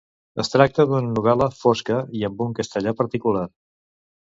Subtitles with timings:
[0.43, 3.47] Es tracta d'una novel·la fosca i amb un castellà particular.